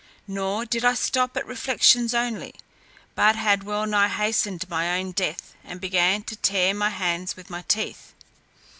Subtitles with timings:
[0.25, 2.55] Nor did I stop at reflections only,
[3.13, 7.51] but had well nigh hastened my own death, and began to tear my hands with
[7.51, 8.11] my teeth.